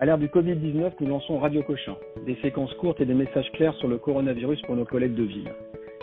À 0.00 0.06
l'ère 0.06 0.16
du 0.16 0.28
Covid-19, 0.28 0.92
nous 1.00 1.08
lançons 1.08 1.40
Radio 1.40 1.60
Cochin, 1.64 1.96
des 2.24 2.36
séquences 2.36 2.72
courtes 2.74 3.00
et 3.00 3.04
des 3.04 3.14
messages 3.14 3.50
clairs 3.50 3.74
sur 3.74 3.88
le 3.88 3.98
coronavirus 3.98 4.62
pour 4.62 4.76
nos 4.76 4.84
collègues 4.84 5.16
de 5.16 5.24
ville. 5.24 5.50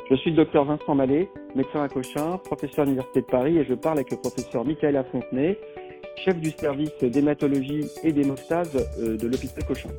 Je 0.09 0.15
suis 0.15 0.31
le 0.31 0.35
docteur 0.35 0.65
Vincent 0.65 0.95
Mallet, 0.95 1.29
médecin 1.55 1.81
à 1.81 1.87
Cochin, 1.87 2.37
professeur 2.39 2.81
à 2.81 2.83
l'Université 2.83 3.21
de 3.21 3.25
Paris 3.27 3.57
et 3.57 3.63
je 3.63 3.73
parle 3.73 3.99
avec 3.99 4.11
le 4.11 4.17
professeur 4.17 4.65
Michael 4.65 5.01
Fontenay, 5.13 5.57
chef 6.25 6.37
du 6.41 6.49
service 6.49 6.93
d'hématologie 7.03 7.85
et 8.03 8.11
d'hémostase 8.11 8.75
euh, 8.99 9.15
de 9.15 9.27
l'hôpital 9.27 9.63
Cochin. 9.63 9.89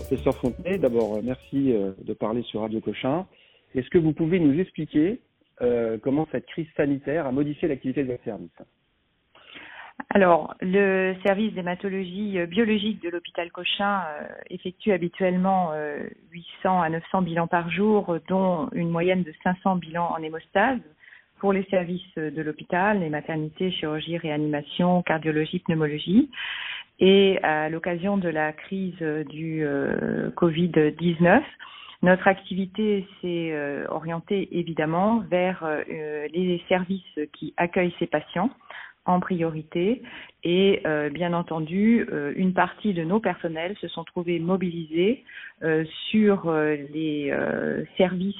Professeur 0.00 0.34
Fontenay, 0.38 0.78
d'abord 0.78 1.18
euh, 1.18 1.20
merci 1.22 1.72
euh, 1.72 1.92
de 2.02 2.14
parler 2.14 2.42
sur 2.42 2.62
Radio 2.62 2.80
Cochin. 2.80 3.28
Est-ce 3.76 3.90
que 3.90 3.98
vous 3.98 4.12
pouvez 4.12 4.40
nous 4.40 4.58
expliquer 4.58 5.20
comment 6.02 6.26
cette 6.32 6.46
crise 6.46 6.66
sanitaire 6.76 7.24
a 7.24 7.30
modifié 7.30 7.68
l'activité 7.68 8.02
de 8.02 8.10
votre 8.10 8.24
service? 8.24 8.50
Alors, 10.10 10.54
le 10.60 11.14
service 11.24 11.52
d'hématologie 11.54 12.38
euh, 12.38 12.46
biologique 12.46 13.02
de 13.02 13.08
l'hôpital 13.08 13.50
Cochin 13.50 14.02
euh, 14.06 14.26
effectue 14.50 14.92
habituellement 14.92 15.72
800 16.32 16.80
euh, 16.80 16.82
à 16.82 16.90
900 16.90 17.22
bilans 17.22 17.46
par 17.46 17.70
jour, 17.70 18.18
dont 18.28 18.68
une 18.72 18.90
moyenne 18.90 19.22
de 19.22 19.32
500 19.42 19.76
bilans 19.76 20.10
en 20.10 20.22
hémostase 20.22 20.80
pour 21.38 21.52
les 21.52 21.64
services 21.64 22.14
de 22.14 22.42
l'hôpital, 22.42 23.00
les 23.00 23.08
maternités, 23.08 23.72
chirurgie, 23.72 24.16
réanimation, 24.16 25.02
cardiologie, 25.02 25.58
pneumologie. 25.60 26.30
Et 27.00 27.38
à 27.42 27.68
l'occasion 27.68 28.16
de 28.16 28.28
la 28.28 28.52
crise 28.52 29.00
du 29.00 29.66
Covid-19, 30.36 31.42
notre 32.02 32.28
activité 32.28 33.08
s'est 33.20 33.56
orientée 33.88 34.56
évidemment 34.56 35.24
vers 35.30 35.66
les 35.88 36.62
services 36.68 37.18
qui 37.32 37.54
accueillent 37.56 37.94
ces 37.98 38.06
patients 38.06 38.50
en 39.04 39.20
priorité 39.20 40.02
et 40.44 40.80
euh, 40.86 41.08
bien 41.08 41.32
entendu 41.32 42.06
euh, 42.12 42.32
une 42.36 42.52
partie 42.52 42.94
de 42.94 43.02
nos 43.02 43.20
personnels 43.20 43.76
se 43.80 43.88
sont 43.88 44.04
trouvés 44.04 44.38
mobilisés 44.38 45.24
euh, 45.62 45.84
sur 46.10 46.52
les 46.52 47.32
services 47.96 48.36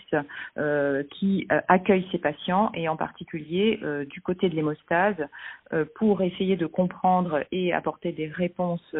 qui 1.11 1.47
accueillent 1.69 2.09
ces 2.11 2.19
patients 2.19 2.71
et 2.75 2.89
en 2.89 2.97
particulier 2.97 3.81
du 4.09 4.21
côté 4.21 4.49
de 4.49 4.55
l'hémostase 4.55 5.17
pour 5.95 6.23
essayer 6.23 6.57
de 6.57 6.67
comprendre 6.67 7.45
et 7.53 7.73
apporter 7.73 8.13
des 8.13 8.29
réponses 8.29 8.95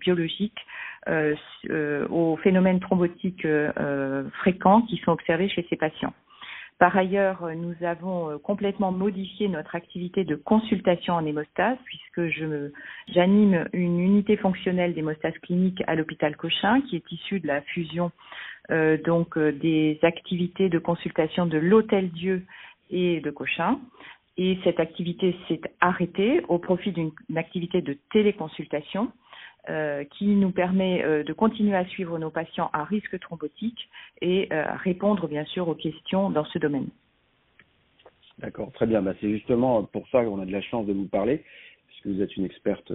biologiques 0.00 0.60
aux 1.08 2.36
phénomènes 2.42 2.80
thrombotiques 2.80 3.46
fréquents 4.40 4.82
qui 4.82 4.96
sont 4.98 5.12
observés 5.12 5.48
chez 5.48 5.66
ces 5.68 5.76
patients. 5.76 6.14
Par 6.82 6.96
ailleurs, 6.96 7.48
nous 7.54 7.76
avons 7.86 8.28
euh, 8.28 8.38
complètement 8.38 8.90
modifié 8.90 9.46
notre 9.46 9.76
activité 9.76 10.24
de 10.24 10.34
consultation 10.34 11.14
en 11.14 11.24
hémostase 11.24 11.78
puisque 11.84 12.22
j'anime 13.06 13.68
une 13.72 14.00
unité 14.00 14.36
fonctionnelle 14.36 14.92
d'hémostase 14.92 15.38
clinique 15.44 15.80
à 15.86 15.94
l'hôpital 15.94 16.36
Cochin 16.36 16.80
qui 16.80 16.96
est 16.96 17.12
issue 17.12 17.38
de 17.38 17.46
la 17.46 17.60
fusion 17.60 18.10
euh, 18.72 18.96
donc 18.96 19.38
euh, 19.38 19.52
des 19.52 20.00
activités 20.02 20.68
de 20.68 20.80
consultation 20.80 21.46
de 21.46 21.56
l'Hôtel 21.56 22.10
Dieu 22.10 22.42
et 22.90 23.20
de 23.20 23.30
Cochin. 23.30 23.78
Et 24.36 24.58
cette 24.64 24.80
activité 24.80 25.36
s'est 25.46 25.60
arrêtée 25.80 26.42
au 26.48 26.58
profit 26.58 26.90
d'une 26.90 27.12
activité 27.36 27.80
de 27.80 27.96
téléconsultation 28.10 29.12
euh, 29.70 30.02
qui 30.18 30.26
nous 30.26 30.50
permet 30.50 31.04
euh, 31.04 31.22
de 31.22 31.32
continuer 31.32 31.76
à 31.76 31.84
suivre 31.84 32.18
nos 32.18 32.30
patients 32.30 32.68
à 32.72 32.82
risque 32.82 33.16
thrombotique 33.20 33.88
et 34.20 34.48
euh, 34.52 34.64
répondre 34.74 35.28
bien 35.28 35.44
sûr 35.44 35.68
aux 35.68 35.76
questions 35.76 36.30
dans 36.30 36.44
ce 36.46 36.58
domaine. 36.58 36.88
D'accord, 38.40 38.72
très 38.72 38.86
bien. 38.86 39.02
Bah, 39.02 39.14
c'est 39.20 39.30
justement 39.30 39.84
pour 39.84 40.08
ça 40.08 40.24
qu'on 40.24 40.40
a 40.40 40.46
de 40.46 40.50
la 40.50 40.62
chance 40.62 40.84
de 40.86 40.92
vous 40.92 41.06
parler, 41.06 41.44
puisque 41.86 42.08
vous 42.08 42.20
êtes 42.20 42.36
une 42.36 42.44
experte 42.44 42.92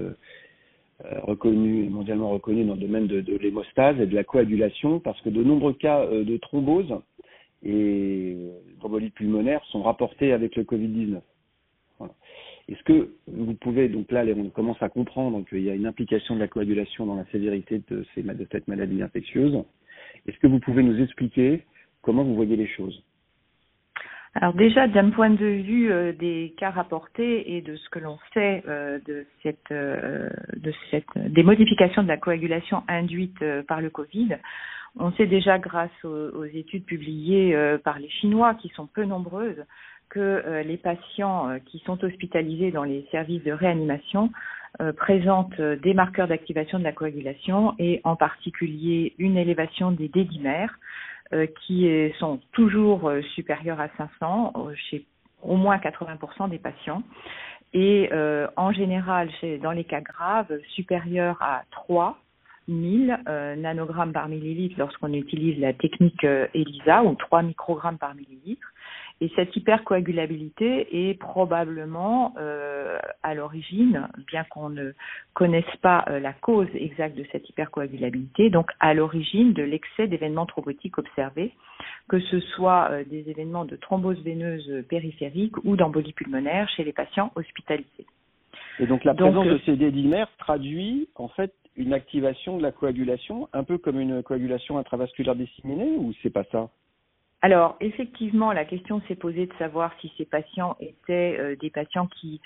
reconnue, 1.22 1.88
mondialement 1.90 2.32
reconnue 2.32 2.66
dans 2.66 2.74
le 2.74 2.82
domaine 2.82 3.08
de, 3.08 3.38
l'hémostase 3.38 3.98
et 4.02 4.06
de 4.06 4.16
la 4.16 4.26
coagulation, 4.26 5.00
parce 5.00 5.22
que 5.22 5.30
de 5.30 5.42
nombreux 5.44 5.74
cas 5.74 6.06
de 6.06 6.36
thrombose 6.36 6.94
et 7.64 8.36
d'embolie 8.82 9.12
pulmonaire 9.12 9.64
sont 9.72 9.84
rapportés 9.84 10.34
avec 10.34 10.58
le 10.58 10.64
Covid-19. 10.64 11.22
Est-ce 12.70 12.84
que 12.84 13.10
vous 13.28 13.54
pouvez, 13.54 13.88
donc 13.88 14.12
là, 14.12 14.26
on 14.36 14.50
commence 14.50 14.82
à 14.82 14.90
comprendre 14.90 15.46
qu'il 15.48 15.64
y 15.64 15.70
a 15.70 15.76
une 15.76 15.86
implication 15.86 16.36
de 16.36 16.42
la 16.42 16.48
coagulation 16.48 17.06
dans 17.06 17.16
la 17.16 17.26
sévérité 17.32 17.82
de, 17.90 18.06
ces, 18.14 18.24
de 18.24 18.48
cette 18.52 18.68
maladie 18.68 19.02
infectieuse. 19.02 19.58
Est-ce 20.28 20.38
que 20.40 20.48
vous 20.48 20.60
pouvez 20.60 20.84
nous 20.84 21.02
expliquer 21.02 21.64
comment 22.02 22.24
vous 22.24 22.36
voyez 22.36 22.58
les 22.58 22.68
choses? 22.68 23.04
Alors 24.40 24.54
déjà, 24.54 24.88
d'un 24.88 25.10
point 25.10 25.32
de 25.32 25.46
vue 25.46 25.92
euh, 25.92 26.14
des 26.14 26.54
cas 26.58 26.70
rapportés 26.70 27.56
et 27.56 27.62
de 27.62 27.76
ce 27.76 27.90
que 27.90 27.98
l'on 27.98 28.20
sait 28.36 28.64
euh, 28.68 29.00
de 29.08 29.26
cette, 29.42 29.72
euh, 29.72 30.30
de 30.58 30.72
cette, 30.92 31.08
des 31.18 31.42
modifications 31.42 32.04
de 32.04 32.08
la 32.08 32.18
coagulation 32.18 32.84
induite 32.88 33.44
par 33.68 33.82
le 33.82 33.90
Covid, 33.90 34.38
on 35.00 35.12
sait 35.14 35.26
déjà 35.26 35.58
grâce 35.58 36.04
aux 36.04 36.46
études 36.46 36.86
publiées 36.86 37.56
par 37.84 38.00
les 38.00 38.10
Chinois, 38.10 38.56
qui 38.56 38.70
sont 38.70 38.88
peu 38.88 39.06
nombreuses, 39.06 39.64
que 40.10 40.20
euh, 40.20 40.64
les 40.64 40.78
patients 40.78 41.50
euh, 41.50 41.60
qui 41.60 41.80
sont 41.80 42.04
hospitalisés 42.04 42.72
dans 42.72 42.84
les 42.84 43.06
services 43.12 43.44
de 43.44 43.52
réanimation 43.52 44.32
euh, 44.82 44.94
présentent 44.94 45.60
des 45.60 45.94
marqueurs 45.94 46.28
d'activation 46.28 46.80
de 46.80 46.84
la 46.84 46.92
coagulation 46.92 47.74
et 47.80 48.02
en 48.04 48.16
particulier 48.16 49.14
une 49.18 49.38
élévation 49.38 49.92
des 49.92 50.08
dédimères 50.08 50.80
qui 51.66 51.92
sont 52.20 52.40
toujours 52.54 53.12
supérieurs 53.36 53.82
à 53.82 53.90
500 53.98 54.54
chez 54.90 55.04
au 55.42 55.58
moins 55.58 55.76
80% 55.76 56.50
des 56.50 56.58
patients. 56.58 57.04
Et 57.74 58.10
en 58.56 58.72
général 58.72 59.30
chez, 59.42 59.58
dans 59.58 59.74
les 59.74 59.84
cas 59.84 60.00
graves 60.00 60.58
supérieurs 60.70 61.36
à 61.42 61.64
3 61.72 62.18
1000 62.70 63.20
nanogrammes 63.58 64.14
par 64.14 64.30
millilitre 64.30 64.76
lorsqu'on 64.78 65.12
utilise 65.12 65.60
la 65.60 65.74
technique 65.74 66.24
ELISA 66.24 67.04
ou 67.04 67.16
3 67.16 67.42
microgrammes 67.42 67.98
par 67.98 68.16
millilitre 68.16 68.70
et 69.20 69.32
cette 69.36 69.56
hypercoagulabilité 69.56 71.10
est 71.10 71.16
probablement 71.16 72.36
euh, 72.38 73.00
à 73.24 73.34
l'origine, 73.34 74.08
bien 74.28 74.44
qu'on 74.44 74.70
ne 74.70 74.92
connaisse 75.34 75.76
pas 75.82 76.06
euh, 76.08 76.20
la 76.20 76.34
cause 76.34 76.68
exacte 76.76 77.18
de 77.18 77.26
cette 77.32 77.50
hypercoagulabilité, 77.50 78.52
donc 78.52 78.70
à 78.80 78.94
l'origine 78.94 79.54
de 79.54 79.64
l'excès 79.64 80.08
d'événements 80.08 80.46
thrombotiques 80.46 81.00
observés, 81.00 81.52
que 82.08 82.20
ce 82.20 82.40
soit 82.40 82.90
euh, 82.92 83.04
des 83.06 83.28
événements 83.30 83.66
de 83.66 83.76
thrombose 83.76 84.22
veineuse 84.24 84.86
périphérique 84.88 85.58
ou 85.64 85.76
d'embolie 85.76 86.14
pulmonaire 86.14 86.70
chez 86.70 86.84
les 86.84 86.94
patients 86.94 87.32
hospitalisés. 87.36 88.06
Et 88.80 88.86
donc 88.86 89.04
la 89.04 89.16
présence 89.16 89.48
de 89.48 89.60
ces 89.66 89.76
dédimères 89.76 90.30
traduit 90.38 91.10
en 91.16 91.28
fait 91.28 91.54
une 91.76 91.94
activation 91.94 92.58
de 92.58 92.64
la 92.64 92.72
coagulation, 92.72 93.50
un 93.54 93.64
peu 93.64 93.80
comme 93.80 94.00
une 94.00 94.22
coagulation 94.22 94.78
intravasculaire 94.78 95.36
disséminée, 95.36 95.96
ou 95.98 96.14
c'est 96.22 96.30
pas 96.30 96.44
ça? 96.52 96.70
Alors, 97.42 97.78
effectivement, 97.82 98.52
la 98.52 98.66
question 98.66 99.02
s'est 99.08 99.16
posée 99.16 99.46
de 99.46 99.54
savoir 99.60 99.94
si 100.02 100.12
ces 100.18 100.26
patients 100.26 100.76
étaient 100.80 101.38
euh, 101.40 101.56
des 101.56 101.70
patients 101.70 102.08
qui 102.08 102.42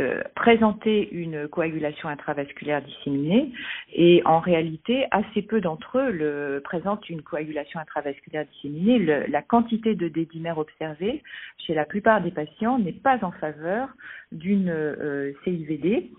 euh, 0.00 0.22
présentaient 0.34 1.08
une 1.12 1.48
coagulation 1.48 2.08
intravasculaire 2.08 2.80
disséminée 2.80 3.52
et 3.92 4.22
en 4.24 4.40
réalité, 4.40 5.06
assez 5.10 5.42
peu 5.42 5.60
d'entre 5.60 5.98
eux 5.98 6.62
présentent 6.64 7.10
une 7.10 7.20
coagulation 7.20 7.78
intravasculaire 7.78 8.46
disséminée. 8.46 8.98
la 9.28 9.42
quantité 9.42 9.94
de 9.94 10.08
dédimères 10.08 10.56
observée 10.56 11.22
chez 11.58 11.74
la 11.74 11.84
plupart 11.84 12.22
des 12.22 12.30
patients 12.30 12.78
n'est 12.78 12.92
pas 12.92 13.18
en 13.22 13.32
faveur 13.32 13.90
d'une 14.32 14.70
euh, 14.70 15.32
CIVD 15.44 16.10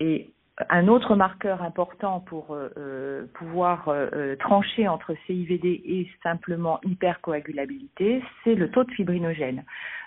et 0.00 0.30
un 0.68 0.88
autre 0.88 1.16
marqueur 1.16 1.62
important 1.62 2.20
pour 2.20 2.52
euh, 2.52 2.68
euh, 2.76 3.26
pouvoir 3.34 3.88
euh, 3.88 4.36
trancher 4.36 4.86
entre 4.86 5.14
CIVD 5.26 5.82
et 5.84 6.08
simplement 6.22 6.78
hypercoagulabilité, 6.84 8.22
c'est 8.44 8.54
le 8.54 8.70
taux 8.70 8.84
de 8.84 8.90
fibrinogène. 8.92 9.64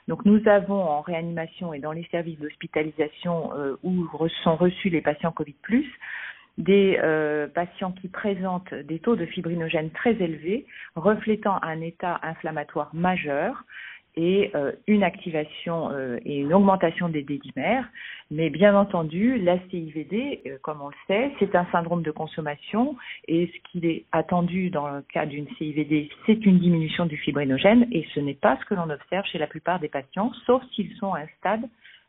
Donc 0.08 0.24
nous 0.24 0.48
avons 0.48 0.82
en 0.82 1.02
réanimation 1.02 1.74
et 1.74 1.80
dans 1.80 1.92
les 1.92 2.08
services 2.12 2.40
d'hospitalisation 2.40 3.50
où 3.82 4.06
sont 4.44 4.56
reçus 4.56 4.90
les 4.90 5.02
patients 5.02 5.32
Covid+, 5.32 5.56
des 6.60 7.00
patients 7.56 7.92
qui 7.92 8.08
présentent 8.10 8.72
des 8.72 9.00
taux 9.00 9.16
de 9.16 9.26
fibrinogène 9.26 9.90
très 9.90 10.12
élevés, 10.12 10.68
reflétant 10.96 11.58
un 11.64 11.82
état 11.82 12.20
inflammatoire 12.22 12.92
majeur 12.94 13.64
et 14.18 14.52
euh, 14.56 14.72
une 14.88 15.04
activation 15.04 15.90
euh, 15.92 16.18
et 16.26 16.40
une 16.40 16.54
augmentation 16.54 17.10
des 17.10 17.24
dédimères. 17.24 17.88
Mais 18.32 18.50
bien 18.50 18.76
entendu, 18.76 19.38
la 19.38 19.60
CIVD, 19.70 20.42
euh, 20.46 20.58
comme 20.62 20.82
on 20.82 20.90
le 20.90 20.96
sait, 21.08 21.32
c'est 21.40 21.56
un 21.56 21.66
syndrome 21.72 22.02
de 22.02 22.12
consommation 22.12 22.96
et 23.28 23.48
ce 23.48 23.72
qu'il 23.72 23.86
est 23.86 24.06
attendu 24.12 24.70
dans 24.70 24.90
le 24.90 25.02
cas 25.02 25.26
d'une 25.26 25.48
CIVD, 25.58 26.10
c'est 26.26 26.46
une 26.46 26.60
diminution 26.60 27.06
du 27.06 27.18
fibrinogène 27.18 27.88
et 27.92 28.06
ce 28.14 28.20
n'est 28.20 28.34
pas 28.34 28.58
ce 28.62 28.66
que 28.66 28.76
l'on 28.76 28.90
observe 28.90 29.26
chez 29.26 29.38
la 29.38 29.48
plupart 29.48 29.80
des 29.80 29.90
patients, 29.90 30.32
sauf 30.46 30.64
s'ils 30.74 30.96
sont 30.96 31.14
à 31.14 31.20
un 31.20 31.28
stade 31.40 31.64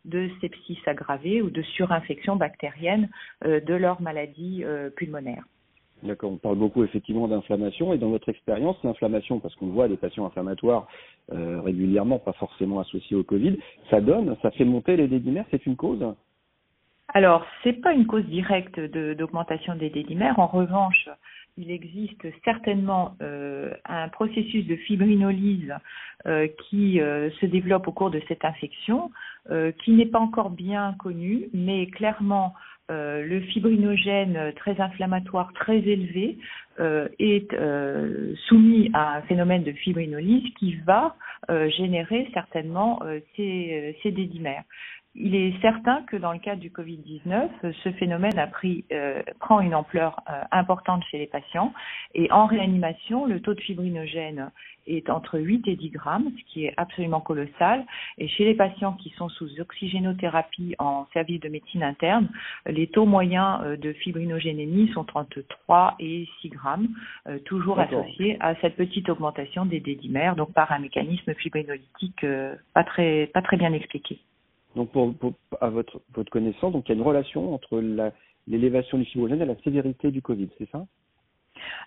de 0.04 0.30
sepsis 0.40 0.78
aggravée 0.86 1.42
ou 1.42 1.50
de 1.50 1.62
surinfection 1.62 2.36
bactérienne 2.36 3.08
de 3.44 3.74
leur 3.74 4.00
maladie 4.00 4.64
pulmonaire. 4.94 5.42
D'accord, 6.02 6.32
on 6.32 6.36
parle 6.36 6.56
beaucoup 6.56 6.84
effectivement 6.84 7.26
d'inflammation 7.26 7.92
et 7.92 7.98
dans 7.98 8.10
votre 8.10 8.28
expérience, 8.28 8.76
l'inflammation, 8.84 9.40
parce 9.40 9.54
qu'on 9.54 9.68
voit 9.68 9.88
des 9.88 9.96
patients 9.96 10.26
inflammatoires 10.26 10.86
euh, 11.32 11.60
régulièrement, 11.62 12.18
pas 12.18 12.34
forcément 12.34 12.80
associés 12.80 13.16
au 13.16 13.24
Covid, 13.24 13.56
ça 13.90 14.00
donne, 14.00 14.36
ça 14.42 14.50
fait 14.50 14.66
monter 14.66 14.96
les 14.96 15.08
dédimères, 15.08 15.46
c'est 15.50 15.64
une 15.64 15.76
cause? 15.76 16.04
Alors, 17.08 17.46
ce 17.62 17.70
n'est 17.70 17.76
pas 17.76 17.94
une 17.94 18.06
cause 18.06 18.26
directe 18.26 18.78
d'augmentation 18.78 19.74
des 19.74 19.88
dédimères. 19.88 20.38
En 20.38 20.48
revanche, 20.48 21.08
il 21.56 21.70
existe 21.70 22.26
certainement 22.44 23.14
euh, 23.22 23.72
un 23.86 24.08
processus 24.10 24.66
de 24.66 24.76
fibrinolyse 24.76 25.72
euh, 26.26 26.46
qui 26.68 26.98
se 26.98 27.46
développe 27.46 27.88
au 27.88 27.92
cours 27.92 28.10
de 28.10 28.20
cette 28.28 28.44
infection, 28.44 29.10
qui 29.78 29.92
n'est 29.92 30.06
pas 30.06 30.18
encore 30.18 30.50
bien 30.50 30.94
connu, 30.98 31.48
mais 31.54 31.86
clairement 31.86 32.52
le 32.88 33.40
fibrinogène 33.40 34.52
très 34.56 34.80
inflammatoire 34.80 35.52
très 35.54 35.78
élevé 35.78 36.38
est 36.78 37.56
soumis 38.48 38.90
à 38.92 39.16
un 39.16 39.22
phénomène 39.22 39.64
de 39.64 39.72
fibrinolyse 39.72 40.52
qui 40.58 40.76
va 40.86 41.16
générer 41.48 42.28
certainement 42.32 43.00
ces, 43.36 43.96
ces 44.02 44.12
dédimères. 44.12 44.64
Il 45.18 45.34
est 45.34 45.58
certain 45.62 46.02
que 46.02 46.16
dans 46.16 46.32
le 46.32 46.38
cadre 46.38 46.60
du 46.60 46.68
Covid-19, 46.68 47.48
ce 47.82 47.92
phénomène 47.92 48.38
a 48.38 48.46
pris, 48.46 48.84
euh, 48.92 49.22
prend 49.40 49.60
une 49.60 49.74
ampleur 49.74 50.20
euh, 50.28 50.42
importante 50.52 51.02
chez 51.10 51.16
les 51.16 51.26
patients 51.26 51.72
et 52.14 52.30
en 52.30 52.44
réanimation, 52.44 53.24
le 53.24 53.40
taux 53.40 53.54
de 53.54 53.60
fibrinogène 53.60 54.50
est 54.86 55.08
entre 55.08 55.38
8 55.38 55.68
et 55.68 55.76
10 55.76 55.88
grammes, 55.88 56.30
ce 56.38 56.52
qui 56.52 56.66
est 56.66 56.74
absolument 56.76 57.20
colossal. 57.20 57.86
Et 58.18 58.28
chez 58.28 58.44
les 58.44 58.54
patients 58.54 58.92
qui 58.92 59.08
sont 59.16 59.30
sous 59.30 59.58
oxygénothérapie 59.58 60.74
en 60.78 61.06
service 61.14 61.40
de 61.40 61.48
médecine 61.48 61.82
interne, 61.82 62.28
les 62.66 62.86
taux 62.86 63.06
moyens 63.06 63.60
euh, 63.62 63.76
de 63.78 63.94
fibrinogénémie 63.94 64.90
sont 64.92 65.06
entre 65.14 65.40
3 65.64 65.94
et 65.98 66.28
6 66.42 66.50
grammes, 66.50 66.88
toujours 67.46 67.80
associés 67.80 68.36
à 68.40 68.54
cette 68.56 68.76
petite 68.76 69.08
augmentation 69.08 69.64
des 69.64 69.80
dédimères, 69.80 70.36
donc 70.36 70.52
par 70.52 70.70
un 70.72 70.78
mécanisme 70.78 71.32
fibrinolytique 71.34 72.24
pas 72.74 72.84
très, 72.84 73.30
pas 73.32 73.40
très 73.40 73.56
bien 73.56 73.72
expliqué. 73.72 74.20
Donc, 74.76 74.92
pour, 74.92 75.14
à 75.60 75.70
votre, 75.70 76.00
votre 76.14 76.30
connaissance, 76.30 76.72
donc 76.72 76.88
il 76.88 76.92
y 76.92 76.94
a 76.94 76.98
une 76.98 77.06
relation 77.06 77.54
entre 77.54 77.80
l'élévation 78.46 78.98
du 78.98 79.06
fibrogène 79.06 79.40
et 79.40 79.46
la 79.46 79.56
sévérité 79.62 80.10
du 80.10 80.22
Covid, 80.22 80.48
c'est 80.58 80.70
ça? 80.70 80.84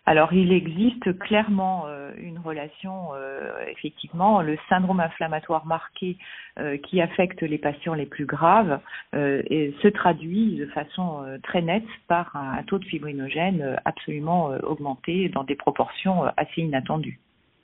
Alors, 0.07 0.33
il 0.33 0.51
existe 0.51 1.17
clairement 1.19 1.83
euh, 1.85 2.11
une 2.17 2.39
relation, 2.39 3.09
euh, 3.13 3.51
effectivement, 3.71 4.41
le 4.41 4.57
syndrome 4.67 4.99
inflammatoire 4.99 5.67
marqué 5.67 6.17
euh, 6.57 6.77
qui 6.77 6.99
affecte 6.99 7.43
les 7.43 7.59
patients 7.59 7.93
les 7.93 8.07
plus 8.07 8.25
graves 8.25 8.79
et 9.13 9.73
se 9.81 9.87
traduit 9.87 10.55
de 10.55 10.65
façon 10.67 11.23
très 11.43 11.61
nette 11.61 11.83
par 12.07 12.35
un, 12.35 12.63
taux 12.63 12.79
de 12.79 12.85
fibrinogène 12.85 13.79
absolument 13.85 14.51
augmenté 14.63 15.29
dans 15.29 15.43
des 15.43 15.55
proportions 15.55 16.23
assez 16.37 16.61
inattendues. 16.61 17.19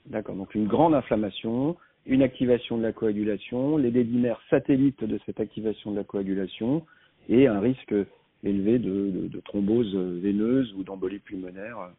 D'accord, 0.06 0.36
donc 0.36 0.54
une 0.54 0.68
grande 0.68 0.94
inflammation, 0.94 1.78
une 2.06 2.22
activation 2.22 2.78
de 2.78 2.84
la 2.84 2.92
coagulation, 2.92 3.78
les 3.78 3.92
dédimères 3.92 4.42
satellites 4.50 5.04
de 5.04 5.20
cette 5.26 5.40
activation 5.40 5.92
de 5.92 5.98
la 5.98 6.04
coagulation 6.04 6.86
et 7.30 7.48
un 7.48 7.60
risque 7.60 7.96
élevé 8.44 8.78
de, 8.80 9.28
de, 9.28 9.40
thrombose 9.40 9.96
veineuse 9.96 10.74
ou 10.78 10.84
d'embolie 10.84 11.20
pulmonaire 11.20 11.90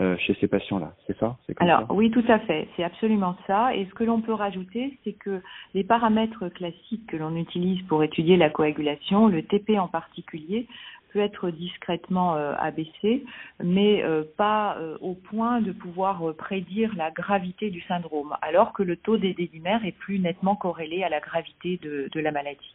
euh, 0.00 0.16
chez 0.18 0.34
ces 0.40 0.48
patients-là. 0.48 0.94
C'est 1.06 1.16
ça? 1.18 1.36
Alors 1.58 1.86
oui, 1.90 2.10
tout 2.10 2.24
à 2.28 2.38
fait. 2.40 2.68
C'est 2.76 2.84
absolument 2.84 3.36
ça. 3.46 3.74
Et 3.74 3.86
ce 3.86 3.94
que 3.94 4.04
l'on 4.04 4.20
peut 4.20 4.32
rajouter, 4.32 4.98
c'est 5.04 5.12
que 5.12 5.40
les 5.74 5.84
paramètres 5.84 6.48
classiques 6.48 7.06
que 7.06 7.16
l'on 7.16 7.36
utilise 7.36 7.82
pour 7.82 8.02
étudier 8.02 8.36
la 8.36 8.50
coagulation, 8.50 9.28
le 9.28 9.42
TP 9.42 9.78
en 9.78 9.88
particulier, 9.88 10.66
peut 11.16 11.22
être 11.22 11.50
discrètement 11.50 12.36
euh, 12.36 12.52
abaissé, 12.58 13.24
mais 13.64 14.02
euh, 14.02 14.22
pas 14.36 14.76
euh, 14.78 14.98
au 15.00 15.14
point 15.14 15.62
de 15.62 15.72
pouvoir 15.72 16.34
prédire 16.36 16.94
la 16.94 17.10
gravité 17.10 17.70
du 17.70 17.80
syndrome, 17.82 18.34
alors 18.42 18.74
que 18.74 18.82
le 18.82 18.96
taux 18.96 19.16
des 19.16 19.32
dédimères 19.32 19.84
est 19.86 19.96
plus 19.96 20.18
nettement 20.18 20.56
corrélé 20.56 21.02
à 21.04 21.08
la 21.08 21.20
gravité 21.20 21.80
de, 21.82 22.20
la 22.20 22.32
maladie. 22.32 22.74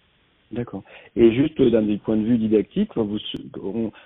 D'accord. 0.52 0.84
Et 1.16 1.32
juste 1.34 1.62
d'un 1.62 1.86
point 1.98 2.18
de 2.18 2.24
vue 2.24 2.38
didactique, 2.38 2.90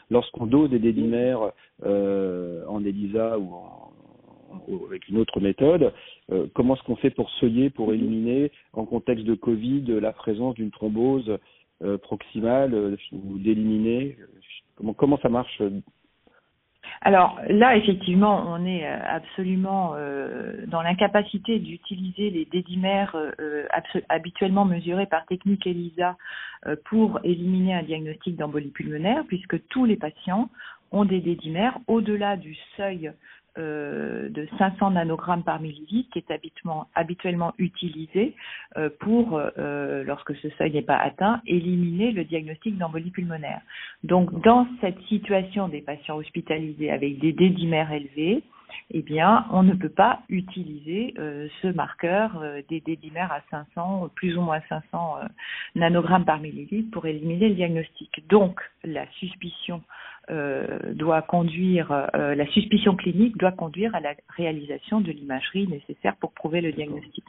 lorsqu'on 0.10 0.46
dose 0.46 0.70
des 0.70 0.80
dédimères 0.80 1.52
en 1.84 2.86
ELISA 2.86 3.40
ou 3.40 4.86
avec 4.88 5.08
une 5.10 5.18
autre 5.18 5.40
méthode, 5.40 5.94
comment 6.54 6.76
est-ce 6.76 6.84
qu'on 6.84 6.96
fait 6.96 7.10
pour 7.10 7.30
seuiller, 7.40 7.70
pour 7.70 7.94
éliminer, 7.94 8.52
en 8.74 8.86
contexte 8.86 9.26
de 9.26 9.34
Covid, 9.34 9.86
la 10.02 10.12
présence 10.12 10.56
d'une 10.56 10.72
thrombose 10.72 11.30
euh, 11.30 11.38
proximale 12.02 12.74
euh, 12.74 12.98
ou 13.12 13.38
d'éliminer 13.38 14.18
comment, 14.98 15.18
ça 15.18 15.30
marche 15.30 15.62
alors 17.02 17.40
là, 17.50 17.76
effectivement, 17.76 18.46
on 18.48 18.66
est 18.66 18.86
euh, 18.86 18.98
absolument 19.08 19.96
dans 20.68 20.82
l'incapacité 20.82 21.60
d'utiliser 21.60 22.30
les 22.30 22.46
dédimères 22.46 23.16
habituellement 24.08 24.66
mesurés 24.66 25.06
par 25.06 25.26
technique 25.26 25.68
ELISA 25.68 26.16
pour 26.86 27.20
éliminer 27.24 27.74
un 27.74 27.84
diagnostic 27.84 28.38
d'embolie 28.38 28.70
pulmonaire, 28.70 29.24
puisque 29.28 29.68
tous 29.68 29.86
les 29.86 29.98
patients 29.98 30.50
ont 30.92 31.06
des 31.06 31.20
dédimères 31.20 31.78
au-delà 31.88 32.38
du 32.38 32.56
seuil 32.78 33.12
euh, 33.58 34.28
de 34.30 34.48
500 34.58 34.92
nanogrammes 34.92 35.44
par 35.44 35.62
millilitre 35.62 36.10
qui 36.12 36.20
est 36.20 36.32
habituellement, 36.96 37.54
utilisé 37.58 38.36
euh, 38.76 38.90
pour, 39.00 39.40
euh, 39.58 40.04
lorsque 40.04 40.36
ce 40.36 40.50
seuil 40.58 40.74
n'est 40.74 40.82
pas 40.82 40.98
atteint, 40.98 41.42
éliminer 41.48 42.12
le 42.12 42.26
diagnostic 42.26 42.78
d'embolie 42.78 43.12
pulmonaire. 43.12 43.62
Donc, 44.04 44.42
dans 44.42 44.68
cette 44.82 45.00
situation 45.04 45.70
des 45.70 45.80
patients 45.80 46.18
hospitalisés 46.18 46.92
avec 46.92 47.20
des 47.20 47.32
dédimères 47.32 47.94
élevés, 47.94 48.44
eh 48.92 49.02
bien, 49.02 49.46
on 49.52 49.64
ne 49.64 49.74
peut 49.74 49.90
pas 49.90 50.20
utiliser 50.28 51.14
ce 51.62 51.68
marqueur 51.68 52.44
des 52.68 52.82
dédimères 52.82 53.32
à 53.32 53.40
500, 53.50 54.10
plus 54.16 54.38
ou 54.38 54.42
moins 54.42 54.60
500 54.68 55.20
nanogrammes 55.76 56.26
par 56.26 56.40
millilitre 56.40 56.92
pour 56.92 57.06
éliminer 57.06 57.50
le 57.50 57.56
diagnostic. 57.56 58.28
Donc, 58.28 58.60
la 58.84 59.08
suspicion 59.14 59.82
doit 60.30 61.22
conduire, 61.22 61.92
euh, 61.92 62.36
la 62.36 62.48
suspicion 62.48 62.96
clinique 62.96 63.38
doit 63.38 63.52
conduire 63.52 63.94
à 63.94 64.00
la 64.00 64.16
réalisation 64.30 65.02
de 65.02 65.12
l'imagerie 65.12 65.68
nécessaire 65.68 66.16
pour 66.18 66.32
prouver 66.32 66.62
le 66.62 66.72
diagnostic. 66.72 67.24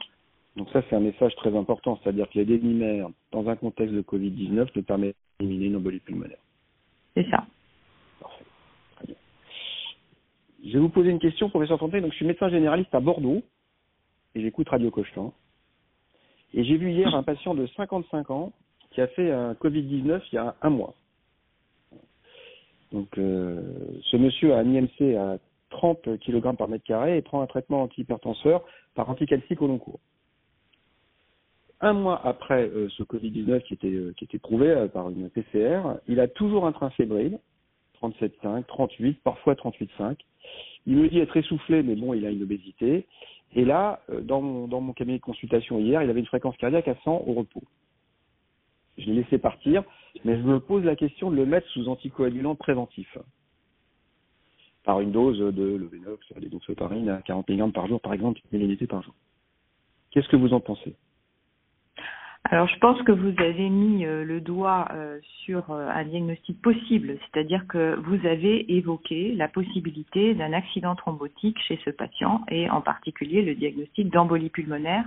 Donc 0.55 0.69
ça, 0.71 0.81
c'est 0.89 0.95
un 0.95 0.99
message 0.99 1.35
très 1.35 1.55
important, 1.55 1.99
c'est-à-dire 2.01 2.27
que 2.29 2.39
les 2.39 2.45
dédimères, 2.45 3.09
dans 3.31 3.47
un 3.47 3.55
contexte 3.55 3.93
de 3.93 4.01
Covid-19, 4.01 4.69
ne 4.75 4.81
permettent 4.81 5.15
d'éliminer 5.39 5.67
une 5.67 5.75
embolie 5.75 5.99
pulmonaire. 5.99 6.39
C'est 7.13 7.29
ça. 7.29 7.45
Parfait. 8.19 8.45
Très 8.95 9.05
bien. 9.05 9.15
Je 10.65 10.73
vais 10.73 10.79
vous 10.79 10.89
poser 10.89 11.11
une 11.11 11.19
question, 11.19 11.49
professeur 11.49 11.77
Fontaine. 11.77 12.01
Donc, 12.01 12.11
je 12.13 12.17
suis 12.17 12.25
médecin 12.25 12.49
généraliste 12.49 12.93
à 12.95 12.99
Bordeaux 12.99 13.43
et 14.33 14.41
j'écoute 14.41 14.69
Radio 14.69 14.89
Cochin. 14.89 15.31
Et 16.55 16.63
j'ai 16.63 16.77
vu 16.77 16.91
hier 16.91 17.13
un 17.13 17.23
patient 17.23 17.53
de 17.53 17.67
55 17.67 18.31
ans 18.31 18.51
qui 18.91 19.01
a 19.01 19.07
fait 19.07 19.31
un 19.31 19.53
Covid-19 19.53 20.21
il 20.31 20.35
y 20.35 20.39
a 20.39 20.55
un 20.63 20.69
mois. 20.71 20.95
Donc, 22.91 23.17
euh, 23.17 23.61
ce 24.03 24.17
monsieur 24.17 24.53
a 24.53 24.59
un 24.59 24.73
IMC 24.73 25.15
à 25.17 25.37
30 25.69 26.17
kg 26.19 26.55
par 26.55 26.67
mètre 26.67 26.85
carré 26.85 27.17
et 27.17 27.21
prend 27.21 27.41
un 27.41 27.47
traitement 27.47 27.83
antihypertenseur 27.83 28.63
par 28.95 29.09
anticalcique 29.09 29.61
au 29.61 29.67
long 29.67 29.77
cours. 29.77 29.99
Un 31.81 31.93
mois 31.93 32.25
après 32.25 32.67
euh, 32.69 32.89
ce 32.89 33.03
Covid-19 33.03 33.61
qui 33.63 33.73
était, 33.73 33.87
euh, 33.87 34.13
prouvé 34.41 34.87
par 34.93 35.09
une 35.09 35.29
PCR, 35.29 35.81
il 36.07 36.19
a 36.19 36.27
toujours 36.27 36.65
un 36.65 36.71
train 36.71 36.89
fébrile, 36.91 37.39
37,5, 38.01 38.65
38, 38.65 39.19
parfois 39.23 39.53
38,5. 39.55 40.15
Il 40.85 40.95
me 40.95 41.09
dit 41.09 41.19
être 41.19 41.35
essoufflé, 41.35 41.83
mais 41.83 41.95
bon, 41.95 42.13
il 42.13 42.25
a 42.25 42.29
une 42.29 42.43
obésité. 42.43 43.05
Et 43.55 43.65
là, 43.65 43.99
dans 44.21 44.41
mon, 44.41 44.67
dans 44.67 44.79
mon 44.79 44.93
cabinet 44.93 45.17
de 45.17 45.23
consultation 45.23 45.79
hier, 45.79 46.01
il 46.01 46.09
avait 46.09 46.19
une 46.21 46.25
fréquence 46.25 46.55
cardiaque 46.57 46.87
à 46.87 46.95
100 47.03 47.23
au 47.27 47.33
repos 47.33 47.63
je 48.97 49.05
l'ai 49.05 49.21
laissé 49.21 49.37
partir, 49.37 49.83
mais 50.25 50.37
je 50.37 50.43
me 50.43 50.59
pose 50.59 50.83
la 50.83 50.95
question 50.95 51.31
de 51.31 51.35
le 51.35 51.45
mettre 51.45 51.67
sous 51.69 51.87
anticoagulant 51.87 52.55
préventif 52.55 53.17
par 54.83 55.01
une 55.01 55.11
dose 55.11 55.39
de 55.39 55.75
Lovenox, 55.75 56.25
l'hédoxoparine 56.39 57.09
à 57.09 57.21
40 57.21 57.49
mg 57.49 57.73
par 57.73 57.87
jour, 57.87 57.99
par 57.99 58.13
exemple, 58.13 58.39
une 58.53 58.87
par 58.87 59.03
jour. 59.03 59.13
Qu'est-ce 60.11 60.29
que 60.29 60.37
vous 60.37 60.53
en 60.53 60.61
pensez? 60.61 60.95
Alors 62.45 62.67
je 62.67 62.77
pense 62.79 63.01
que 63.01 63.11
vous 63.11 63.33
avez 63.39 63.69
mis 63.69 64.05
euh, 64.05 64.23
le 64.23 64.39
doigt 64.39 64.87
euh, 64.93 65.19
sur 65.43 65.69
euh, 65.71 65.89
un 65.89 66.05
diagnostic 66.05 66.61
possible, 66.61 67.17
c'est-à-dire 67.19 67.65
que 67.67 67.95
vous 67.95 68.25
avez 68.25 68.71
évoqué 68.77 69.33
la 69.33 69.49
possibilité 69.49 70.33
d'un 70.33 70.53
accident 70.53 70.95
thrombotique 70.95 71.57
chez 71.67 71.79
ce 71.83 71.89
patient 71.89 72.41
et 72.49 72.69
en 72.69 72.81
particulier 72.81 73.41
le 73.41 73.55
diagnostic 73.55 74.09
d'embolie 74.09 74.49
pulmonaire 74.49 75.05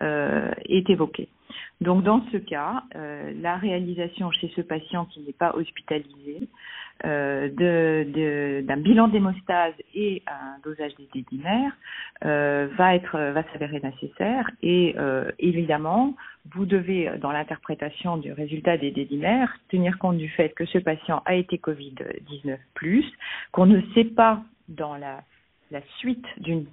est 0.00 0.90
évoqué. 0.90 1.28
Donc 1.80 2.02
dans 2.02 2.24
ce 2.32 2.36
cas, 2.36 2.82
la 2.94 3.56
réalisation 3.56 4.30
chez 4.32 4.52
ce 4.56 4.60
patient 4.60 5.04
qui 5.06 5.20
n'est 5.20 5.32
pas 5.32 5.54
hospitalisé 5.54 6.48
euh, 7.04 8.62
d'un 8.62 8.76
bilan 8.76 9.08
d'hémostase 9.08 9.74
et 9.94 10.22
un 10.26 10.58
dosage 10.62 10.92
des 10.94 11.08
euh, 12.24 12.68
va 12.78 12.94
être 12.94 13.18
va 13.32 13.42
s'avérer 13.52 13.80
nécessaire. 13.80 14.50
Et 14.62 14.94
euh, 14.98 15.30
évidemment 15.38 16.14
vous 16.54 16.66
devez 16.66 17.10
dans 17.20 17.32
l'interprétation 17.32 18.16
du 18.16 18.32
résultat 18.32 18.76
des 18.76 18.90
dédimères 18.90 19.56
tenir 19.68 19.98
compte 19.98 20.18
du 20.18 20.28
fait 20.28 20.50
que 20.50 20.64
ce 20.66 20.78
patient 20.78 21.22
a 21.24 21.34
été 21.34 21.58
Covid 21.58 21.94
19 22.28 22.60
plus 22.74 23.04
qu'on 23.52 23.66
ne 23.66 23.80
sait 23.94 24.04
pas 24.04 24.42
dans 24.68 24.96
la 24.96 25.22
la 25.74 25.82
suite 25.98 26.26
d'une 26.38 26.66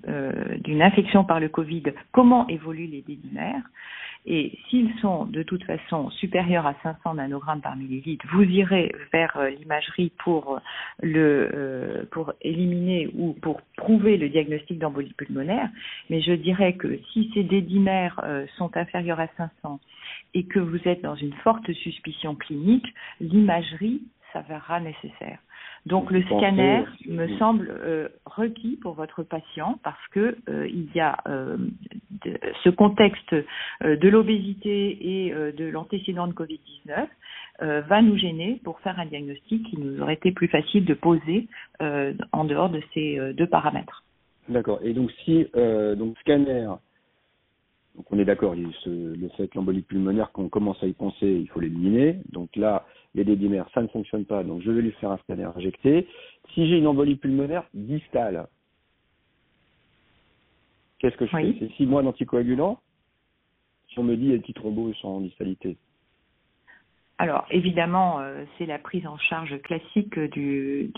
d'une 0.60 0.82
infection 0.82 1.26
par 1.26 1.40
le 1.40 1.50
Covid, 1.50 1.84
comment 2.12 2.48
évoluent 2.48 2.88
les 2.88 3.02
dédimères. 3.02 3.64
Et 4.28 4.60
s'ils 4.70 4.94
sont 5.00 5.26
de 5.26 5.42
toute 5.42 5.64
façon 5.64 6.12
supérieurs 6.12 6.68
à 6.68 6.76
500 6.84 7.16
nanogrammes 7.16 7.62
par 7.62 7.76
millilitre, 7.76 8.24
vous 8.32 8.44
irez 8.44 8.94
vers 9.12 9.36
l'imagerie 9.58 10.12
pour 10.24 10.60
le 11.02 12.08
pour 12.12 12.32
éliminer 12.42 13.10
ou 13.16 13.34
pour 13.42 13.62
prouver 13.78 14.18
le 14.18 14.30
diagnostic 14.30 14.78
d'embolie 14.78 15.16
pulmonaire. 15.18 15.70
Mais 16.12 16.22
je 16.22 16.34
dirais 16.34 16.74
que 16.74 17.00
si 17.12 17.32
ces 17.34 17.44
dédimères 17.44 18.24
sont 18.58 18.78
inférieurs 18.78 19.20
à 19.20 19.28
500 19.38 19.80
et 20.36 20.46
que 20.46 20.60
vous 20.60 20.80
êtes 20.86 21.02
dans 21.02 21.16
une 21.16 21.34
forte 21.46 21.72
suspicion 21.74 22.36
clinique, 22.36 22.94
l'imagerie 23.20 24.04
s'avérera 24.34 24.80
nécessaire. 24.80 25.40
Donc 25.86 26.12
le 26.12 26.22
scanner 26.24 26.84
me 27.08 27.28
semble 27.38 27.72
euh, 27.72 28.08
requis 28.26 28.78
pour 28.82 28.94
votre 28.94 29.24
patient 29.24 29.80
parce 29.84 30.08
que 30.12 30.38
euh, 30.48 30.68
il 30.68 30.88
y 30.94 31.00
a 31.00 31.18
euh, 31.28 31.58
ce 32.64 32.70
contexte 32.70 33.36
de 33.82 34.10
l'obésité 34.10 35.26
et 35.26 35.32
de 35.32 35.66
l'antécédent 35.66 36.28
de 36.28 36.34
Covid-19 36.34 37.08
va 37.88 38.02
nous 38.02 38.18
gêner 38.18 38.60
pour 38.64 38.80
faire 38.82 39.00
un 39.00 39.06
diagnostic 39.06 39.68
qui 39.70 39.80
nous 39.80 40.02
aurait 40.02 40.14
été 40.14 40.32
plus 40.32 40.48
facile 40.48 40.86
de 40.86 40.94
poser 40.94 41.48
en 41.80 42.44
dehors 42.44 42.70
de 42.70 42.82
ces 42.94 43.34
deux 43.34 43.48
paramètres. 43.48 44.04
D'accord. 44.50 44.80
Et 44.84 44.94
donc 44.94 45.12
si 45.24 45.48
donc 45.98 46.16
scanner 46.20 46.70
donc 48.02 48.08
on 48.10 48.18
est 48.18 48.26
d'accord, 48.26 48.56
le 48.56 49.30
fait 49.38 49.54
l'embolie 49.54 49.84
pulmonaire, 49.84 50.32
qu'on 50.32 50.50
commence 50.50 50.82
à 50.82 50.88
y 50.88 50.94
penser, 50.94 51.28
il 51.28 51.48
faut 51.50 51.60
l'éliminer. 51.60 52.18
Donc 52.32 52.56
là, 52.56 52.88
les 53.14 53.24
dédimères, 53.24 53.70
ça 53.76 53.84
ne 53.84 53.88
fonctionne 53.90 54.26
pas, 54.26 54.44
donc 54.44 54.64
je 54.64 54.72
vais 54.72 54.82
lui 54.82 54.92
faire 54.94 55.12
un 55.12 55.20
scanner 55.20 55.48
injecté. 55.56 56.08
Si 56.56 56.68
j'ai 56.68 56.80
une 56.80 56.88
embolie 56.88 57.16
pulmonaire 57.16 57.64
distale, 57.76 58.48
qu'est-ce 60.98 61.16
que 61.16 61.28
je 61.28 61.32
fais? 61.32 61.56
C'est 61.60 61.72
six 61.74 61.86
mois 61.86 62.02
d'anticoagulant 62.02 62.80
Si 63.90 64.00
on 64.00 64.04
me 64.04 64.18
dit 64.18 64.30
les 64.30 64.40
petits 64.40 64.56
thrombos 64.56 64.94
sont 64.94 65.10
en 65.10 65.22
distalité. 65.22 65.78
Alors 67.20 67.46
évidemment, 67.52 68.20
euh, 68.20 68.46
c'est 68.58 68.66
la 68.66 68.80
prise 68.80 69.06
en 69.06 69.20
charge 69.20 69.62
classique 69.62 70.18
du, 70.18 70.92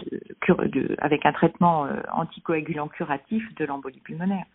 de, 0.48 0.96
avec 1.00 1.26
un 1.26 1.34
traitement 1.34 1.86
euh, 1.86 2.00
anticoagulant 2.14 2.88
curatif 2.88 3.44
de 3.56 3.66
l'embolie 3.66 4.00
pulmonaire. 4.00 4.46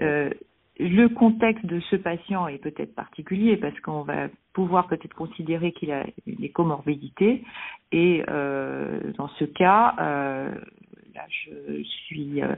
Euh, 0.00 0.30
le 0.78 1.08
contexte 1.08 1.64
de 1.66 1.80
ce 1.90 1.96
patient 1.96 2.48
est 2.48 2.58
peut-être 2.58 2.94
particulier 2.94 3.56
parce 3.56 3.78
qu'on 3.80 4.02
va 4.02 4.28
pouvoir 4.52 4.88
peut-être 4.88 5.14
considérer 5.14 5.72
qu'il 5.72 5.92
a 5.92 6.04
des 6.26 6.48
comorbidités 6.48 7.44
et 7.92 8.24
euh, 8.28 9.12
dans 9.16 9.28
ce 9.28 9.44
cas, 9.44 9.94
euh, 10.00 10.54
là 11.14 11.22
je 11.28 11.82
suis 11.84 12.42
euh, 12.42 12.54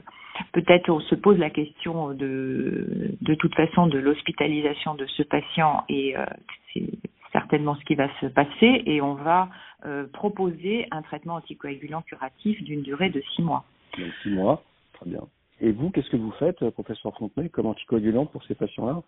peut-être 0.53 0.89
on 0.89 0.99
se 0.99 1.13
pose 1.13 1.37
la 1.37 1.51
question 1.51 2.13
de 2.13 3.15
de 3.21 3.35
toute 3.35 3.53
façon 3.53 3.85
de 3.85 3.99
l'hospitalisation 3.99 4.95
de 4.95 5.05
ce 5.05 5.21
patient 5.21 5.83
et 5.89 6.15
c'est 6.73 6.89
certainement 7.31 7.75
ce 7.75 7.85
qui 7.85 7.95
va 7.95 8.09
se 8.19 8.25
passer 8.27 8.81
et 8.85 8.99
on 9.01 9.13
va 9.13 9.49
proposer 10.13 10.87
un 10.89 11.03
traitement 11.03 11.35
anticoagulant 11.35 12.01
curatif 12.01 12.63
d'une 12.63 12.81
durée 12.81 13.09
de 13.09 13.21
six 13.35 13.43
mois. 13.43 13.63
six 14.23 14.31
mois, 14.31 14.63
très 14.93 15.09
bien. 15.09 15.21
Et 15.59 15.71
vous, 15.71 15.89
qu'est-ce 15.89 16.09
que 16.09 16.17
vous 16.17 16.31
faites, 16.31 16.61
euh, 16.61 16.71
professeur 16.71 17.15
Fontenay, 17.17 17.49
comme 17.49 17.65
anticoagulant 17.65 18.25
pour 18.25 18.43
ces 18.43 18.55
patients-là 18.55 19.01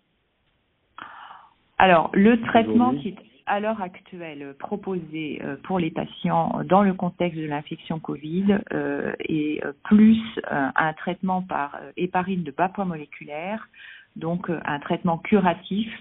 Alors, 1.77 2.09
le 2.13 2.41
traitement 2.41 2.93
qui 2.95 3.09
est 3.09 3.15
à 3.45 3.59
l'heure 3.59 3.81
actuelle 3.81 4.53
proposé 4.59 5.41
euh, 5.43 5.55
pour 5.63 5.79
les 5.79 5.91
patients 5.91 6.61
dans 6.65 6.83
le 6.83 6.93
contexte 6.93 7.39
de 7.39 7.45
l'infection 7.45 7.99
Covid 7.99 8.59
euh, 8.73 9.13
est 9.19 9.61
plus 9.83 10.19
un 10.51 10.93
traitement 10.93 11.41
par 11.41 11.79
héparine 11.97 12.43
de 12.43 12.51
bas 12.51 12.69
poids 12.69 12.85
moléculaire, 12.85 13.67
donc 14.15 14.49
un 14.49 14.79
traitement 14.79 15.17
curatif 15.17 15.91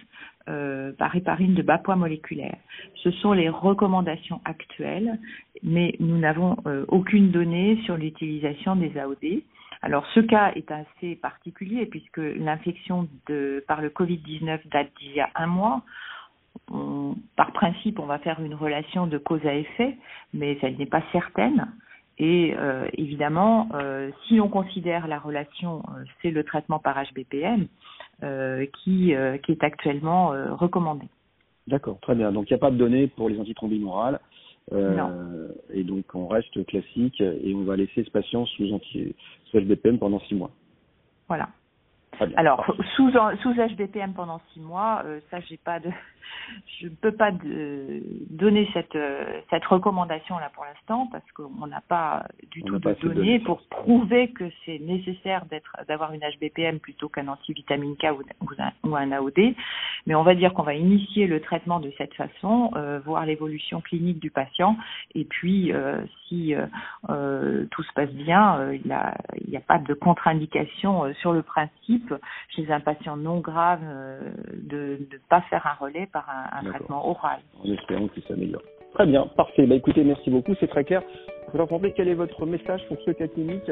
par 0.47 1.15
héparine 1.15 1.53
de 1.53 1.61
bas 1.61 1.77
poids 1.77 1.97
moléculaire. 1.97 2.57
Ce 3.03 3.11
sont 3.11 3.35
les 3.35 3.51
recommandations 3.51 4.41
actuelles, 4.47 5.19
mais 5.63 5.95
nous 6.01 6.17
n'avons 6.17 6.57
aucune 6.89 7.31
donnée 7.31 7.79
sur 7.85 7.99
l'utilisation 7.99 8.75
des 8.75 8.97
AOD. 8.99 9.43
Alors 9.83 10.05
ce 10.15 10.21
cas 10.21 10.53
est 10.55 10.71
assez 10.71 11.17
particulier 11.17 11.87
puisque 11.87 12.19
l'infection 12.19 13.09
par 13.67 13.81
le 13.81 13.91
Covid-19 13.91 14.69
date 14.69 14.91
d'il 14.99 15.13
y 15.13 15.21
a 15.21 15.31
un 15.35 15.47
mois. 15.47 15.83
par 17.37 17.53
principe, 17.53 17.99
on 17.99 18.07
va 18.07 18.19
faire 18.19 18.41
une 18.41 18.55
relation 18.55 19.07
de 19.07 19.19
cause 19.19 19.45
à 19.47 19.55
effet, 19.55 19.97
mais 20.35 20.59
elle 20.63 20.77
n'est 20.77 20.87
pas 20.87 21.03
certaine. 21.13 21.69
Et 22.19 22.55
euh, 22.57 22.89
évidemment, 22.95 23.69
euh, 23.75 24.11
si 24.27 24.37
l'on 24.37 24.49
considère 24.49 25.07
la 25.07 25.21
relation, 25.21 25.83
euh, 25.89 26.03
c'est 26.21 26.33
le 26.33 26.43
traitement 26.43 26.81
par 26.81 26.97
HBPM 26.97 27.69
qui, 28.83 29.15
qui 29.45 29.53
est 29.53 29.63
actuellement 29.63 30.33
recommandé. 30.57 31.07
D'accord, 31.69 32.01
très 32.01 32.17
bien. 32.17 32.33
Donc 32.33 32.51
il 32.51 32.53
n'y 32.53 32.57
a 32.57 32.59
pas 32.59 32.73
de 32.73 32.77
données 32.77 33.07
pour 33.07 33.29
les 33.29 33.39
antithrombines 33.39 33.85
orales. 33.85 34.19
Euh, 34.73 35.49
et 35.73 35.83
donc 35.83 36.15
on 36.15 36.29
reste 36.29 36.65
classique 36.67 37.21
et 37.21 37.55
on 37.55 37.65
va 37.65 37.77
laisser 37.77 38.05
ce 38.05 38.11
patient 38.11 38.45
sous 38.47 38.73
anti 38.73 39.15
sous 39.47 39.61
HBPM 39.61 39.99
pendant 39.99 40.21
six 40.21 40.35
mois. 40.35 40.51
Voilà. 41.27 41.49
Alors 42.37 42.65
sous 42.97 43.11
sous 43.43 43.55
HBPM 43.55 44.15
pendant 44.15 44.41
six 44.53 44.61
mois, 44.61 45.03
euh, 45.05 45.21
ça 45.31 45.41
j'ai 45.41 45.57
pas 45.57 45.81
de 45.81 45.91
je 46.81 46.87
ne 46.87 46.95
peux 46.95 47.13
pas 47.13 47.31
de, 47.31 48.03
donner 48.31 48.69
cette, 48.73 48.99
cette 49.51 49.65
recommandation-là 49.65 50.51
pour 50.55 50.65
l'instant 50.65 51.09
parce 51.11 51.25
qu'on 51.33 51.67
n'a 51.67 51.81
pas 51.81 52.27
du 52.51 52.63
tout 52.63 52.79
de 52.79 52.95
données 53.03 53.39
pour 53.41 53.63
prouver 53.69 54.31
que 54.31 54.45
c'est 54.65 54.79
nécessaire 54.79 55.47
d'être, 55.47 55.77
d'avoir 55.89 56.13
une 56.13 56.21
HBPM 56.21 56.79
plutôt 56.79 57.09
qu'un 57.09 57.29
antivitamine 57.29 57.97
K 57.97 58.09
ou, 58.83 58.95
un, 58.95 59.13
AOD. 59.13 59.55
Mais 60.07 60.15
on 60.15 60.23
va 60.23 60.35
dire 60.35 60.55
qu'on 60.55 60.63
va 60.63 60.75
initier 60.75 61.27
le 61.27 61.41
traitement 61.41 61.81
de 61.81 61.93
cette 61.99 62.15
façon, 62.15 62.71
euh, 62.77 63.01
voir 63.05 63.27
l'évolution 63.27 63.81
clinique 63.81 64.21
du 64.21 64.31
patient. 64.31 64.77
Et 65.15 65.25
puis 65.25 65.73
euh, 65.73 66.01
si 66.29 66.55
euh, 67.09 67.67
tout 67.71 67.83
se 67.83 67.93
passe 67.93 68.11
bien, 68.11 68.73
il 68.73 68.83
n'y 68.87 68.93
a, 68.93 69.15
a, 69.57 69.61
pas 69.61 69.79
de 69.79 69.95
contre-indication 69.95 71.13
sur 71.15 71.33
le 71.33 71.43
principe 71.43 72.08
chez 72.55 72.71
un 72.71 72.81
patient 72.81 73.17
non 73.17 73.41
grave 73.41 73.81
de 74.53 74.99
ne 75.01 75.19
pas 75.29 75.43
faire 75.43 75.67
un 75.67 75.85
relais 75.85 76.09
par 76.13 76.27
un, 76.29 76.65
traitement 76.71 77.09
oral. 77.09 77.41
En 77.63 77.73
espérant 77.73 78.09
qu'il 78.09 78.23
s'améliore. 78.25 78.63
Très 78.95 79.07
bien, 79.07 79.27
parfait. 79.37 79.67
Bah, 79.67 79.75
écoutez, 79.75 80.03
merci 80.05 80.31
beaucoup, 80.31 80.55
c'est 80.61 80.69
très 80.69 80.85
clair. 80.85 81.03
Vous 81.53 81.61
entendez 81.61 81.93
quel 81.97 82.09
est 82.09 82.15
votre 82.15 82.45
message 82.47 82.87
pour 82.89 82.99
ce 83.05 83.11
cas 83.13 83.29
clinique? 83.29 83.71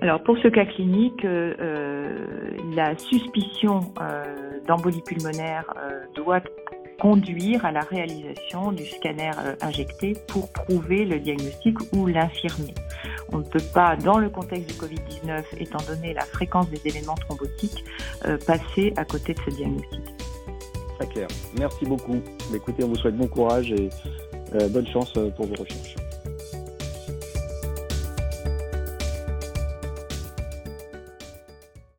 Alors 0.00 0.22
pour 0.22 0.38
ce 0.38 0.48
cas 0.48 0.64
clinique, 0.64 1.24
euh, 1.24 1.54
euh, 1.60 2.56
la 2.74 2.96
suspicion 2.96 3.80
euh, 4.00 4.60
d'embolie 4.66 5.02
pulmonaire 5.02 5.64
doit 6.14 6.40
conduire 7.00 7.64
à 7.64 7.72
la 7.72 7.80
réalisation 7.80 8.72
du 8.72 8.84
scanner 8.84 9.30
injecté 9.60 10.14
pour 10.26 10.50
prouver 10.52 11.04
le 11.04 11.20
diagnostic 11.20 11.76
ou 11.92 12.06
l'infirmer. 12.06 12.74
On 13.32 13.38
ne 13.38 13.44
peut 13.44 13.62
pas, 13.72 13.96
dans 13.96 14.18
le 14.18 14.30
contexte 14.30 14.68
du 14.68 14.74
Covid-19, 14.74 15.44
étant 15.58 15.78
donné 15.86 16.12
la 16.14 16.22
fréquence 16.22 16.68
des 16.70 16.80
événements 16.84 17.14
thrombotiques, 17.14 17.84
passer 18.46 18.92
à 18.96 19.04
côté 19.04 19.34
de 19.34 19.40
ce 19.48 19.56
diagnostic. 19.56 20.00
Très 20.98 21.06
clair. 21.08 21.28
Merci 21.58 21.84
beaucoup. 21.84 22.20
Écoutez, 22.54 22.82
on 22.82 22.88
vous 22.88 22.96
souhaite 22.96 23.16
bon 23.16 23.28
courage 23.28 23.70
et 23.72 23.88
euh, 24.54 24.68
bonne 24.68 24.86
chance 24.86 25.12
euh, 25.16 25.30
pour 25.30 25.46
vos 25.46 25.54
recherches. 25.54 25.94